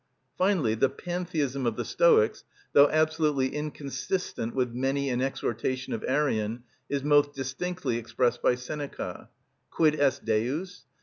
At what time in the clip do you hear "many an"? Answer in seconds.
4.73-5.21